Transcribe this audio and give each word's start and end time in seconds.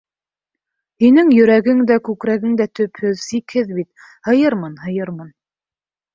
—Һинең 1.03 1.29
йөрәгең 1.35 1.83
дә, 1.91 1.97
күкрәгең 2.07 2.57
дә 2.63 2.67
төпһөҙ, 2.81 3.21
сикһеҙ 3.27 3.71
бит, 3.77 4.09
һыйырмын, 4.31 4.75
һыйырмын. 4.89 5.31